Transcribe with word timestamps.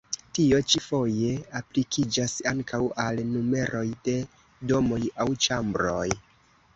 Tio 0.35 0.59
ĉi 0.71 0.79
foje 0.83 1.33
aplikiĝas 1.59 2.33
ankaŭ 2.51 2.79
al 3.03 3.21
numeroj 3.33 3.83
de 4.07 4.15
domoj 4.73 4.99
aŭ 5.25 5.29
ĉambroj. 5.47 6.09